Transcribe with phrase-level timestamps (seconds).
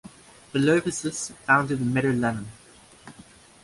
[0.51, 2.47] Bellovesus founded Mediolanum.